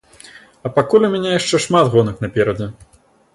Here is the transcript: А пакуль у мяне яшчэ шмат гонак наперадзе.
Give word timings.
А 0.69 0.71
пакуль 0.77 1.05
у 1.09 1.11
мяне 1.15 1.29
яшчэ 1.33 1.61
шмат 1.67 1.93
гонак 1.97 2.25
наперадзе. 2.27 2.71